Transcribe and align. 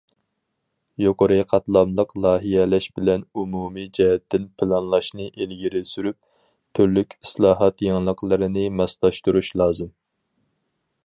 يۇقىرى 1.01 1.35
قاتلاملىق 1.51 2.15
لايىھەلەش 2.23 2.87
بىلەن 2.95 3.25
ئومۇمىي 3.41 3.91
جەھەتتىن 3.99 4.49
پىلانلاشنى 4.61 5.29
ئىلگىرى 5.29 5.83
سۈرۈپ، 5.91 6.19
تۈرلۈك 6.81 7.15
ئىسلاھات 7.19 7.85
يېڭىلىقلىرىنى 7.89 8.65
ماسلاشتۇرۇش 8.81 9.53
لازىم. 9.63 9.95